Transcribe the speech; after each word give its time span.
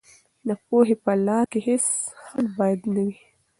د 0.47 0.49
پوهې 0.65 0.95
په 1.03 1.11
لار 1.25 1.45
کې 1.51 1.59
هېڅ 1.67 1.83
خنډ 2.27 2.49
باید 2.59 2.81
نه 2.93 3.01
وي. 3.07 3.17